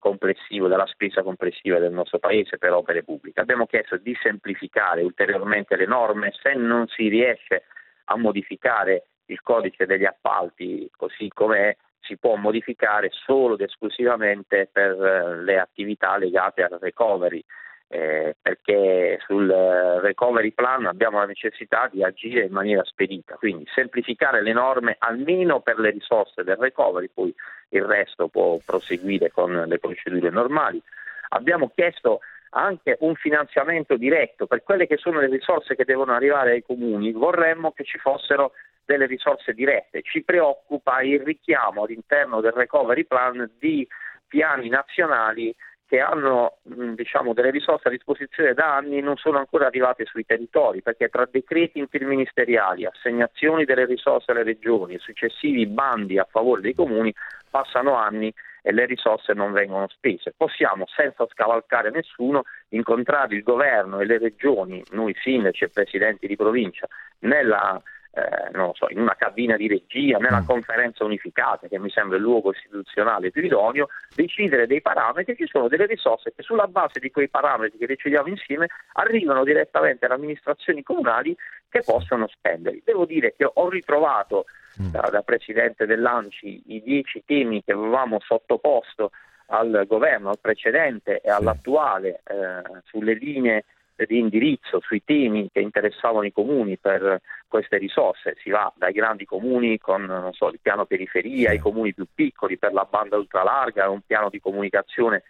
[0.05, 3.39] complessivo, della spesa complessiva del nostro Paese per opere pubbliche.
[3.39, 7.63] Abbiamo chiesto di semplificare ulteriormente le norme, se non si riesce
[8.05, 14.91] a modificare il codice degli appalti così com'è, si può modificare solo ed esclusivamente per
[14.91, 17.43] eh, le attività legate al recovery
[17.87, 24.41] eh, perché sul recovery plan abbiamo la necessità di agire in maniera spedita, quindi semplificare
[24.41, 27.33] le norme almeno per le risorse del recovery, poi
[27.69, 30.81] il resto può proseguire con le procedure normali.
[31.29, 32.19] Abbiamo chiesto
[32.51, 37.11] anche un finanziamento diretto per quelle che sono le risorse che devono arrivare ai comuni,
[37.11, 38.53] vorremmo che ci fossero
[38.85, 40.01] delle risorse dirette.
[40.01, 43.85] Ci preoccupa il richiamo all'interno del recovery plan di
[44.27, 45.53] piani nazionali
[45.87, 50.81] che hanno diciamo, delle risorse a disposizione da anni non sono ancora arrivate sui territori,
[50.81, 56.73] perché tra decreti interministeriali, assegnazioni delle risorse alle regioni e successivi bandi a favore dei
[56.73, 57.13] comuni
[57.49, 60.33] passano anni e le risorse non vengono spese.
[60.35, 66.35] Possiamo, senza scavalcare nessuno, incontrare il governo e le regioni, noi sindaci e presidenti di
[66.35, 66.87] provincia,
[67.19, 67.79] nella
[68.15, 70.45] eh, non so, in una cabina di regia, nella mm.
[70.45, 75.67] conferenza unificata, che mi sembra il luogo istituzionale più idoneo, decidere dei parametri, ci sono
[75.67, 80.81] delle risorse che sulla base di quei parametri che decidiamo insieme arrivano direttamente alle amministrazioni
[80.81, 81.35] comunali
[81.67, 82.83] che possono spenderli.
[82.85, 84.45] Devo dire che ho ritrovato
[84.81, 84.91] mm.
[84.91, 89.11] da, da Presidente dell'ANCI i dieci temi che avevamo sottoposto
[89.47, 96.25] al governo, al precedente e all'attuale eh, sulle linee di indirizzo sui temi che interessavano
[96.25, 98.35] i comuni per queste risorse.
[98.41, 102.73] Si va dai grandi comuni con so, il piano periferia, ai comuni più piccoli per
[102.73, 105.23] la banda ultralarga, un piano di comunicazione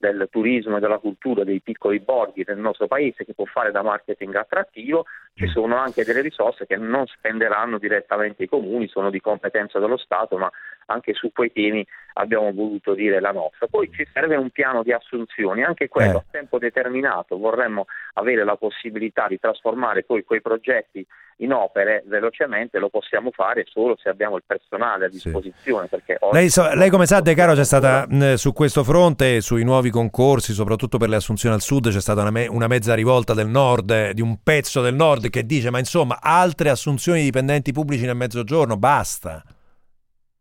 [0.00, 3.82] del turismo e della cultura dei piccoli borghi del nostro paese che può fare da
[3.82, 5.04] marketing attrattivo,
[5.34, 5.50] ci mm.
[5.50, 10.38] sono anche delle risorse che non spenderanno direttamente i comuni, sono di competenza dello Stato,
[10.38, 10.50] ma
[10.90, 13.66] anche su quei temi abbiamo voluto dire la nostra.
[13.68, 16.20] Poi ci serve un piano di assunzioni, anche quello eh.
[16.20, 21.06] a tempo determinato, vorremmo avere la possibilità di trasformare poi quei progetti
[21.40, 25.88] in opere velocemente lo possiamo fare solo se abbiamo il personale a disposizione.
[25.88, 26.14] Sì.
[26.32, 29.88] Lei, so, lei, come sa De Caro c'è stata mh, su questo fronte, sui nuovi
[29.88, 33.48] concorsi, soprattutto per le assunzioni al sud, c'è stata una, me, una mezza rivolta del
[33.48, 37.72] nord, eh, di un pezzo del nord che dice ma insomma altre assunzioni di dipendenti
[37.72, 39.42] pubblici nel mezzogiorno, basta.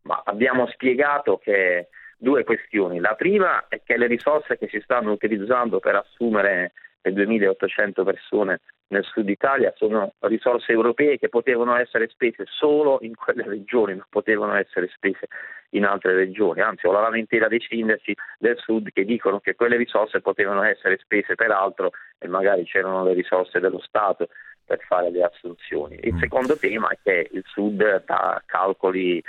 [0.04, 3.00] Ma abbiamo spiegato che due questioni.
[3.00, 8.60] La prima è che le risorse che si stanno utilizzando per assumere le 2.800 persone
[8.90, 14.06] nel sud Italia sono risorse europee che potevano essere spese solo in quelle regioni, non
[14.10, 15.28] potevano essere spese
[15.72, 16.62] in altre regioni.
[16.62, 20.98] Anzi, ho la lamentela dei sindaci del sud che dicono che quelle risorse potevano essere
[20.98, 24.28] spese per altro e magari c'erano le risorse dello Stato
[24.66, 26.00] per fare le assunzioni.
[26.02, 26.20] Il mm.
[26.20, 29.24] secondo tema è che il sud da calcoli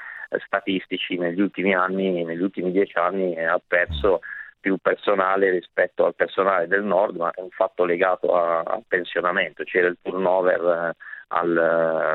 [0.44, 4.20] statistici negli ultimi anni, negli ultimi dieci anni ha perso
[4.60, 9.64] più personale rispetto al personale del nord, ma è un fatto legato al pensionamento.
[9.64, 10.96] C'era il turnover eh,
[11.28, 11.56] al,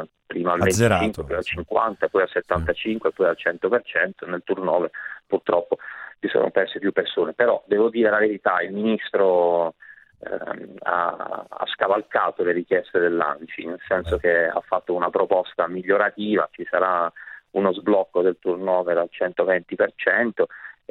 [0.03, 1.01] eh, prima al Azzerato.
[1.01, 4.29] 25, poi al 50, poi al 75, poi al 100%.
[4.29, 4.91] Nel turnover
[5.25, 5.77] purtroppo
[6.19, 7.33] si sono perse più persone.
[7.33, 9.73] Però devo dire la verità, il ministro
[10.19, 16.47] ehm, ha, ha, scavalcato le richieste dell'ANCI, nel senso che ha fatto una proposta migliorativa,
[16.51, 17.11] ci sarà
[17.55, 20.43] uno sblocco del turnover al 120%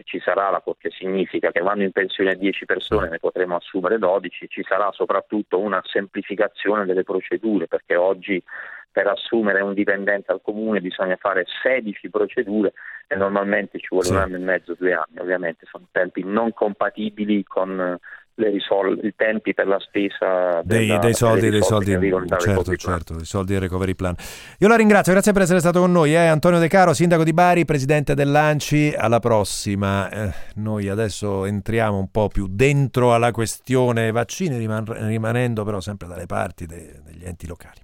[0.03, 4.65] ci sarà, che significa che vanno in pensione 10 persone, ne potremo assumere 12, ci
[4.67, 8.43] sarà soprattutto una semplificazione delle procedure perché oggi
[8.91, 12.73] per assumere un dipendente al comune bisogna fare 16 procedure
[13.07, 14.13] e normalmente ci vuole sì.
[14.13, 17.99] un anno e mezzo, due anni, ovviamente sono tempi non compatibili con
[18.37, 21.91] risol- i tempi per la spesa dei, della, dei soldi, dei soldi,
[22.39, 24.15] certo, certo, dei soldi del recovery plan.
[24.59, 26.15] Io la ringrazio, grazie per essere stato con noi.
[26.15, 26.27] Eh?
[26.27, 30.11] Antonio De Caro, sindaco di Bari, presidente dell'Anci, alla prossima.
[30.11, 36.09] Eh, noi adesso entriamo un po' più dentro alla questione vaccini, riman- rimanendo però sempre
[36.09, 37.81] dalle parti de- degli enti locali.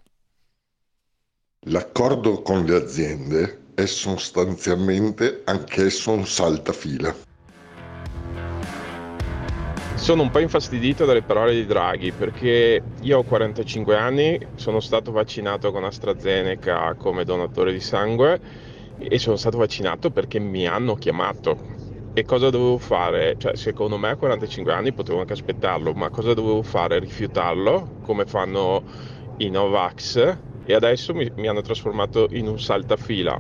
[1.65, 7.15] L'accordo con le aziende è sostanzialmente anch'esso un saltafila.
[10.01, 15.13] Sono un po' infastidito dalle parole di Draghi perché io ho 45 anni, sono stato
[15.13, 18.41] vaccinato con AstraZeneca come donatore di sangue
[18.99, 21.59] e sono stato vaccinato perché mi hanno chiamato.
[22.15, 23.37] E cosa dovevo fare?
[23.39, 26.99] Cioè, secondo me a 45 anni potevo anche aspettarlo, ma cosa dovevo fare?
[26.99, 28.83] Rifiutarlo come fanno
[29.37, 33.39] i Novax e adesso mi, mi hanno trasformato in un saltafila.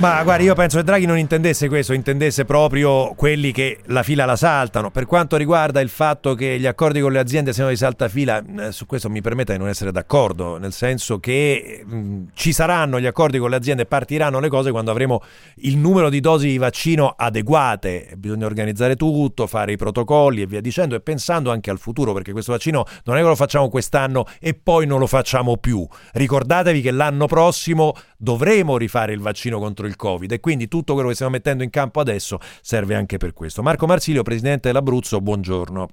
[0.00, 4.24] Ma guarda, io penso che Draghi non intendesse questo, intendesse proprio quelli che la fila
[4.24, 4.90] la saltano.
[4.90, 8.72] Per quanto riguarda il fatto che gli accordi con le aziende siano di saltafila, eh,
[8.72, 13.04] su questo mi permetta di non essere d'accordo, nel senso che mh, ci saranno gli
[13.04, 15.22] accordi con le aziende partiranno le cose quando avremo
[15.56, 18.14] il numero di dosi di vaccino adeguate.
[18.16, 22.32] Bisogna organizzare tutto, fare i protocolli e via dicendo e pensando anche al futuro, perché
[22.32, 25.86] questo vaccino non è che lo facciamo quest'anno e poi non lo facciamo più.
[26.12, 31.08] Ricordatevi che l'anno prossimo dovremo rifare il vaccino contro il Covid e quindi tutto quello
[31.08, 33.62] che stiamo mettendo in campo adesso serve anche per questo.
[33.62, 35.88] Marco Marsilio, presidente dell'Abruzzo, buongiorno.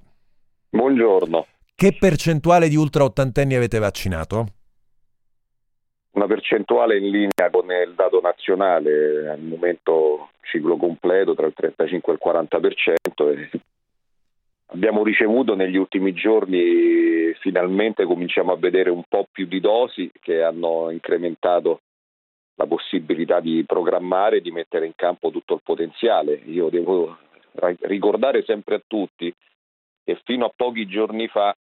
[0.70, 1.46] Buongiorno.
[1.74, 4.46] Che percentuale di ultra ottantenni avete vaccinato?
[6.10, 12.12] Una percentuale in linea con il dato nazionale, al momento ciclo completo tra il 35
[12.12, 13.60] e il 40% e
[14.70, 20.42] abbiamo ricevuto negli ultimi giorni finalmente cominciamo a vedere un po' più di dosi che
[20.42, 21.80] hanno incrementato
[22.58, 26.34] la possibilità di programmare e di mettere in campo tutto il potenziale.
[26.46, 27.16] Io devo
[27.82, 29.32] ricordare sempre a tutti
[30.04, 31.54] che fino a pochi giorni fa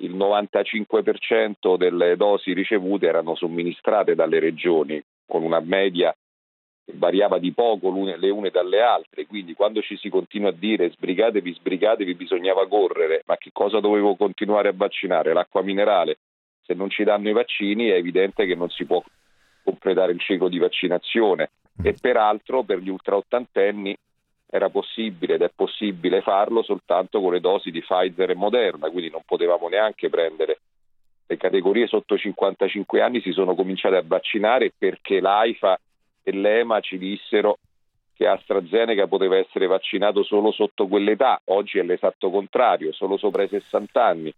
[0.00, 6.14] il 95% delle dosi ricevute erano somministrate dalle regioni con una media
[6.84, 10.90] che variava di poco le une dalle altre, quindi quando ci si continua a dire
[10.90, 15.32] sbrigatevi, sbrigatevi, bisognava correre, ma che cosa dovevo continuare a vaccinare?
[15.32, 16.18] L'acqua minerale?
[16.62, 19.02] Se non ci danno i vaccini è evidente che non si può
[19.66, 21.50] completare il ciclo di vaccinazione.
[21.82, 23.96] E peraltro per gli ultraottantenni
[24.48, 29.10] era possibile ed è possibile farlo soltanto con le dosi di Pfizer e Moderna, quindi
[29.10, 30.60] non potevamo neanche prendere
[31.26, 31.88] le categorie.
[31.88, 35.78] Sotto 55 anni si sono cominciate a vaccinare perché l'AIFA
[36.22, 37.58] e l'EMA ci dissero
[38.14, 43.48] che AstraZeneca poteva essere vaccinato solo sotto quell'età, oggi è l'esatto contrario, solo sopra i
[43.48, 44.32] 60 anni.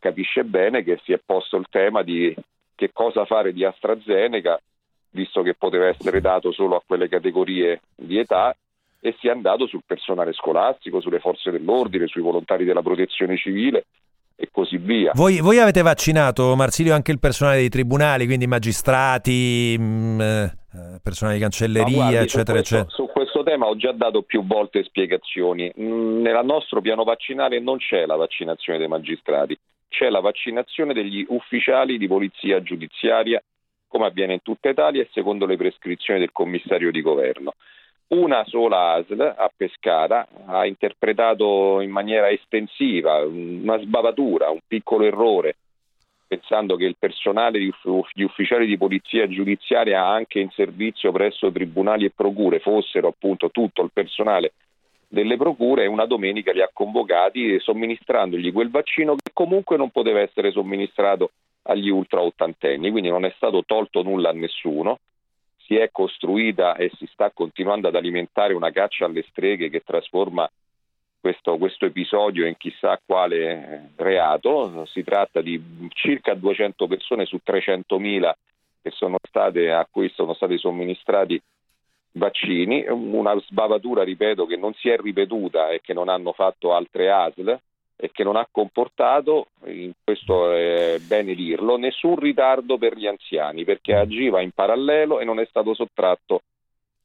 [0.00, 2.34] capisce bene che si è posto il tema di
[2.78, 4.56] che cosa fare di AstraZeneca,
[5.10, 8.54] visto che poteva essere dato solo a quelle categorie di età,
[9.00, 13.86] e si è andato sul personale scolastico, sulle forze dell'ordine, sui volontari della protezione civile
[14.36, 15.10] e così via.
[15.14, 21.00] Voi, voi avete vaccinato, Marsilio, anche il personale dei tribunali, quindi magistrati, mh, mm, eh,
[21.02, 22.94] personale di cancelleria, guardi, eccetera, su questo, eccetera.
[22.94, 25.72] Su questo tema ho già dato più volte spiegazioni.
[25.80, 31.24] Mm, nel nostro piano vaccinale non c'è la vaccinazione dei magistrati c'è la vaccinazione degli
[31.28, 33.42] ufficiali di polizia giudiziaria,
[33.88, 37.54] come avviene in tutta Italia e secondo le prescrizioni del commissario di governo.
[38.08, 45.56] Una sola ASL a Pescara ha interpretato in maniera estensiva una sbavatura, un piccolo errore,
[46.26, 52.12] pensando che il personale gli ufficiali di polizia giudiziaria anche in servizio presso tribunali e
[52.14, 54.52] procure fossero appunto tutto il personale
[55.08, 60.20] delle procure e una domenica li ha convocati somministrandogli quel vaccino che comunque non poteva
[60.20, 61.30] essere somministrato
[61.62, 64.98] agli ultra ottantenni, quindi non è stato tolto nulla a nessuno,
[65.56, 70.48] si è costruita e si sta continuando ad alimentare una caccia alle streghe che trasforma
[71.20, 78.32] questo, questo episodio in chissà quale reato, si tratta di circa 200 persone su 300.000
[78.80, 81.40] che sono state, a cui sono stati somministrati
[82.12, 87.10] vaccini, una sbavatura, ripeto, che non si è ripetuta e che non hanno fatto altre
[87.10, 87.58] ASL
[88.00, 93.64] e che non ha comportato, in questo è bene dirlo, nessun ritardo per gli anziani,
[93.64, 96.42] perché agiva in parallelo e non è stato sottratto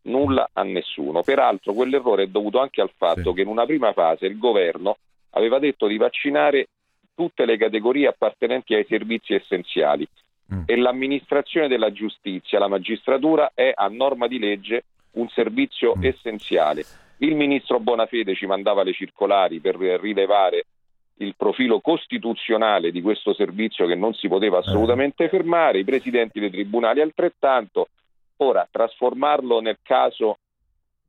[0.04, 1.22] nulla a nessuno.
[1.24, 3.34] Peraltro quell'errore è dovuto anche al fatto sì.
[3.34, 4.98] che in una prima fase il governo
[5.32, 6.68] aveva detto di vaccinare
[7.16, 10.08] tutte le categorie appartenenti ai servizi essenziali
[10.54, 10.64] mm.
[10.66, 14.84] e l'amministrazione della giustizia, la magistratura è a norma di legge
[15.14, 16.04] un servizio mm.
[16.04, 16.86] essenziale.
[17.18, 20.66] Il ministro Bonafede ci mandava le circolari per rilevare
[21.18, 26.50] il profilo costituzionale di questo servizio che non si poteva assolutamente fermare, i presidenti dei
[26.50, 27.88] tribunali altrettanto.
[28.38, 30.40] Ora, trasformarlo nel caso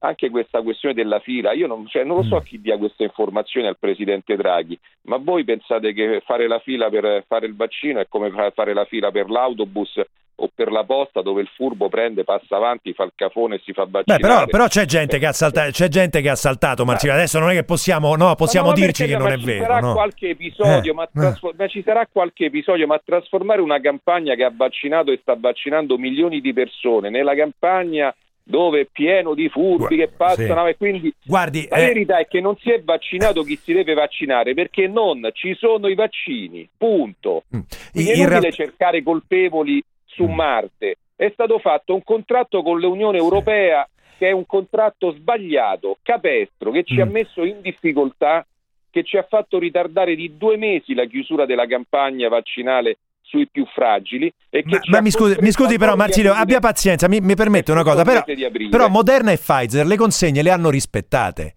[0.00, 2.44] anche questa questione della fila, io non, cioè, non lo so mm.
[2.44, 7.24] chi dia queste informazioni al presidente Draghi, ma voi pensate che fare la fila per
[7.26, 10.00] fare il vaccino è come fare la fila per l'autobus
[10.36, 13.72] o per la posta dove il furbo prende, passa avanti, fa il cafone e si
[13.72, 14.20] fa vaccinare.
[14.20, 17.12] Beh, però, però c'è, gente che ha saltato, c'è gente che ha saltato, Marcino.
[17.12, 19.64] Adesso non è che possiamo, no, possiamo no, dirci che non è vero.
[19.64, 19.92] Sarà no?
[19.92, 24.44] qualche episodio, eh, ma, trasfor- ma ci sarà qualche episodio, ma trasformare una campagna che
[24.44, 28.14] ha vaccinato e sta vaccinando milioni di persone nella campagna
[28.46, 30.70] dove è pieno di furbi che passano sì.
[30.70, 31.86] e quindi Guardi, la eh...
[31.86, 35.88] verità è che non si è vaccinato chi si deve vaccinare perché non ci sono
[35.88, 37.60] i vaccini punto mm.
[37.60, 38.50] è inutile realtà...
[38.50, 39.82] cercare colpevoli
[40.14, 40.32] su mm.
[40.32, 43.88] Marte è stato fatto un contratto con l'Unione Europea
[44.18, 47.00] che è un contratto sbagliato, capestro, che ci mm.
[47.00, 48.46] ha messo in difficoltà
[48.90, 53.66] che ci ha fatto ritardare di due mesi la chiusura della campagna vaccinale sui più
[53.66, 54.32] fragili.
[54.48, 57.72] E che ma, ma mi, scusi, mi scusi però Marsilio, abbia pazienza, mi, mi permette
[57.72, 58.22] una cosa, però,
[58.70, 61.56] però Moderna e Pfizer le consegne le hanno rispettate.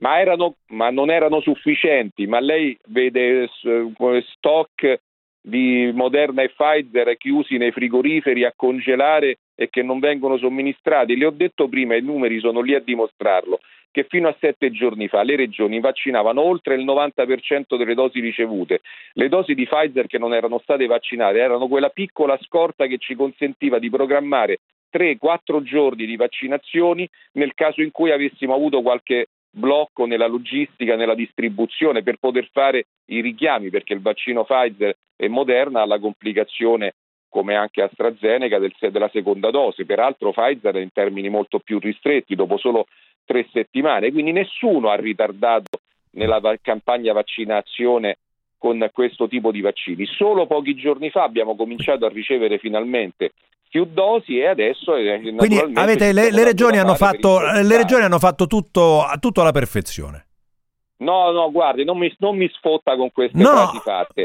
[0.00, 3.48] Ma, erano, ma, non erano sufficienti, ma lei vede
[4.36, 5.00] stock
[5.40, 11.16] di Moderna e Pfizer chiusi nei frigoriferi a congelare e che non vengono somministrati.
[11.16, 13.60] Le ho detto prima, i numeri sono lì a dimostrarlo
[13.90, 18.80] che fino a sette giorni fa le regioni vaccinavano oltre il 90% delle dosi ricevute.
[19.14, 23.14] Le dosi di Pfizer che non erano state vaccinate erano quella piccola scorta che ci
[23.14, 24.58] consentiva di programmare
[24.92, 31.14] 3-4 giorni di vaccinazioni nel caso in cui avessimo avuto qualche blocco nella logistica, nella
[31.14, 36.94] distribuzione per poter fare i richiami, perché il vaccino Pfizer e Moderna ha la complicazione
[37.28, 42.56] come anche AstraZeneca del, della seconda dose, peraltro Pfizer in termini molto più ristretti, dopo
[42.56, 42.86] solo
[43.24, 45.80] tre settimane, quindi nessuno ha ritardato
[46.12, 48.16] nella campagna vaccinazione
[48.56, 50.06] con questo tipo di vaccini.
[50.06, 53.32] Solo pochi giorni fa abbiamo cominciato a ricevere finalmente
[53.68, 54.92] più dosi e adesso
[55.36, 60.27] quindi avete, le, le, regioni hanno fatto, le regioni hanno fatto tutto, tutto alla perfezione
[61.00, 63.70] No, no, guardi, non mi, non mi sfotta con queste no.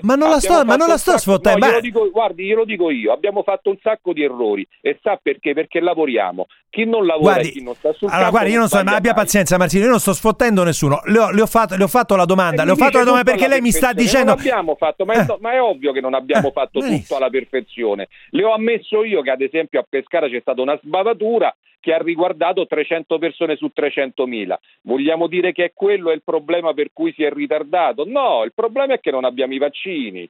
[0.01, 1.63] Ma non la sto, ma non la sto sfottando.
[1.63, 5.19] No, glielo dico, guardi, glielo dico io, abbiamo fatto un sacco di errori e sa
[5.21, 5.53] perché?
[5.53, 6.47] Perché lavoriamo.
[6.71, 8.95] Chi non lavora guardi, e chi non sta sul allora, guardi, io non so, ma
[8.95, 11.01] abbia pazienza Martino, io non sto sfottendo nessuno.
[11.05, 13.29] Le ho, le ho, fatto, le ho fatto, la domanda, le ho fatto la domanda
[13.29, 14.31] perché lei mi sta dicendo...
[14.31, 15.37] Non abbiamo fatto, ma, è, eh.
[15.39, 16.51] ma è ovvio che non abbiamo eh.
[16.51, 18.07] fatto tutto alla perfezione.
[18.31, 21.97] Le ho ammesso io che ad esempio a Pescara c'è stata una sbavatura che ha
[21.97, 24.55] riguardato 300 persone su 300.000.
[24.83, 28.05] Vogliamo dire che quello è il problema per cui si è ritardato?
[28.07, 30.29] No, il problema è che non abbiamo i vaccini.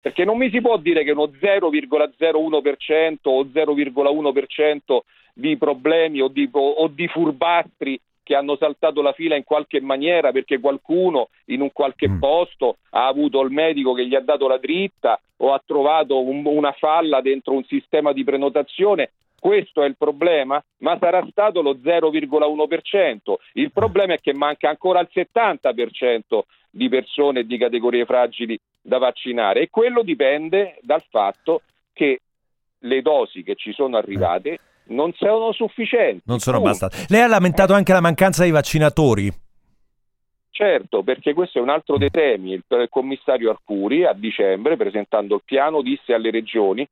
[0.00, 4.98] Perché non mi si può dire che uno 0,01% o 0,1%
[5.34, 10.32] di problemi o di, o di furbastri che hanno saltato la fila in qualche maniera
[10.32, 12.18] perché qualcuno in un qualche mm.
[12.18, 16.44] posto ha avuto il medico che gli ha dato la dritta o ha trovato un,
[16.44, 19.12] una falla dentro un sistema di prenotazione
[19.46, 20.60] questo è il problema?
[20.78, 23.34] Ma sarà stato lo 0,1%.
[23.52, 29.60] Il problema è che manca ancora il 70% di persone di categorie fragili da vaccinare
[29.60, 32.22] e quello dipende dal fatto che
[32.80, 36.22] le dosi che ci sono arrivate non sono sufficienti.
[36.24, 37.06] Non sono abbastanza.
[37.08, 39.32] Lei ha lamentato anche la mancanza di vaccinatori.
[40.50, 42.54] Certo, perché questo è un altro dei temi.
[42.54, 46.84] Il commissario Arcuri a dicembre, presentando il piano, disse alle regioni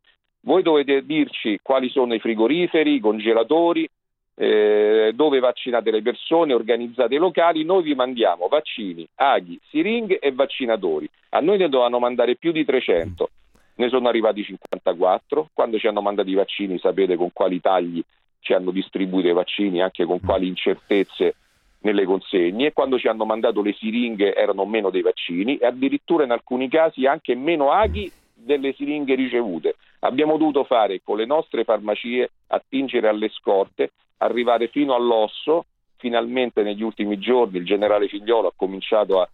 [0.44, 3.88] voi dovete dirci quali sono i frigoriferi, i congelatori,
[4.36, 10.32] eh, dove vaccinate le persone, organizzate i locali, noi vi mandiamo vaccini, aghi, siringhe e
[10.32, 11.08] vaccinatori.
[11.30, 13.28] A noi ne dovevano mandare più di 300,
[13.76, 18.02] ne sono arrivati 54, quando ci hanno mandato i vaccini sapete con quali tagli
[18.40, 21.34] ci hanno distribuito i vaccini, anche con quali incertezze
[21.80, 25.56] nelle consegne, quando ci hanno mandato le siringhe erano meno dei vaccini.
[25.56, 29.76] E addirittura in alcuni casi anche meno aghi delle siringhe ricevute.
[30.04, 35.64] Abbiamo dovuto fare con le nostre farmacie attingere alle scorte, arrivare fino all'osso.
[35.96, 39.28] Finalmente negli ultimi giorni il generale Figliolo ha cominciato a,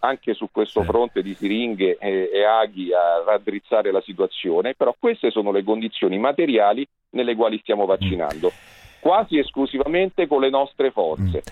[0.00, 5.30] anche su questo fronte di siringhe e, e aghi a raddrizzare la situazione, però queste
[5.30, 8.52] sono le condizioni materiali nelle quali stiamo vaccinando,
[9.00, 11.42] quasi esclusivamente con le nostre forze.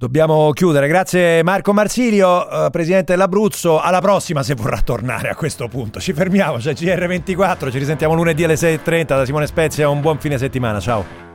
[0.00, 0.88] Dobbiamo chiudere.
[0.88, 3.78] Grazie Marco Marsilio, eh, presidente dell'Abruzzo.
[3.78, 6.00] Alla prossima se vorrà tornare a questo punto.
[6.00, 9.90] Ci fermiamo, c'è GR24, ci risentiamo lunedì alle 6.30 da Simone Spezia.
[9.90, 11.29] Un buon fine settimana, ciao.